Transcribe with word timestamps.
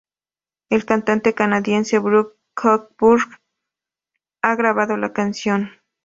El 0.71 0.83
cantante 0.83 1.35
canadiense 1.35 1.99
Bruce 1.99 2.31
Cockburn 2.55 3.21
ha 4.41 4.55
grabado 4.55 4.97
la 4.97 5.13
canción. 5.13 5.69